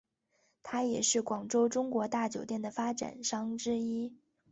[0.63, 4.17] 他也是广州中国大酒店的发展商之一。